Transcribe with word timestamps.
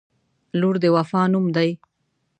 •لور 0.59 0.75
د 0.83 0.85
وفا 0.95 1.21
نوم 1.31 1.45
دی. 1.55 1.69